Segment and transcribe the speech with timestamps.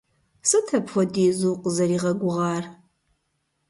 [0.49, 2.63] Сыт апхуэдизу укъызэригъэгугъар?